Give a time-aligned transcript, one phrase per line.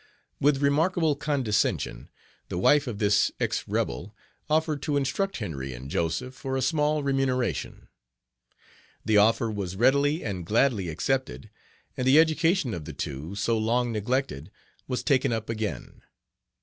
[0.39, 2.09] With remarkable condescension
[2.49, 4.15] the wife of this ex rebel
[4.49, 7.87] offered to instruct Henry and Joseph for a small remuneration.
[9.05, 11.51] The Offer was readily and gladly accepted,
[11.95, 14.49] and the education of the two, so long neglected,
[14.87, 16.01] was taken up again.